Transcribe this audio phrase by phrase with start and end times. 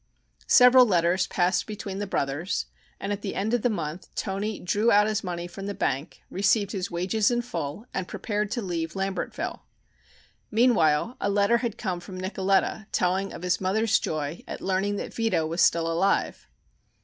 [0.47, 2.65] Several letters passed between the brothers,
[2.99, 6.23] and at the end of the month Toni drew out his money from the bank,
[6.31, 9.59] received his wages in full, and prepared to leave Lambertville.
[10.49, 15.13] Meantime a letter had come from Nicoletta telling of his mother's joy at learning that
[15.13, 16.47] Vito was still alive.